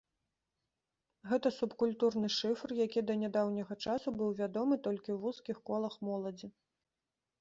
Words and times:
Гэта 1.31 1.47
субкультурны 1.57 2.27
шыфр, 2.37 2.69
які 2.85 2.99
да 3.11 3.17
нядаўняга 3.25 3.73
часу 3.85 4.07
быў 4.23 4.29
вядомы 4.43 4.75
толькі 4.89 5.07
ў 5.13 5.17
вузкіх 5.27 5.57
колах 5.73 5.93
моладзі. 6.09 6.47